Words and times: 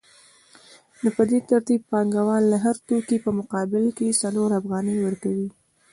نو 1.01 1.09
په 1.15 1.23
دې 1.29 1.39
ترتیب 1.49 1.81
پانګوال 1.91 2.43
د 2.49 2.53
هر 2.65 2.75
توکي 2.87 3.17
په 3.25 3.31
مقابل 3.39 3.83
کې 3.97 4.17
څلور 4.21 4.49
افغانۍ 4.59 4.97
ورکوي 5.01 5.49